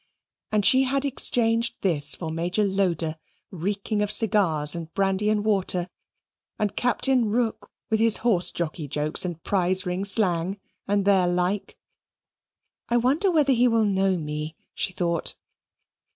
[0.51, 3.19] and she had exchanged this for Major Loder,
[3.51, 5.89] reeking of cigars and brandy and water,
[6.57, 11.77] and Captain Rook with his horsejockey jokes and prize ring slang, and their like.
[12.89, 15.35] "I wonder whether he will know me," she thought.